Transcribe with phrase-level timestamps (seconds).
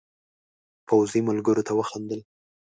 [0.87, 2.19] پوځي ملګرو ته وخندل.